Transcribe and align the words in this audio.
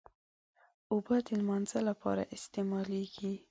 اوبه 0.91 1.15
د 1.25 1.27
لمانځه 1.39 1.79
لپاره 1.89 2.29
استعمالېږي. 2.35 3.33